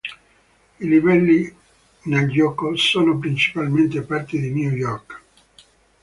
[0.79, 1.55] I livelli
[2.05, 5.21] nel gioco sono principalmente parti di New York.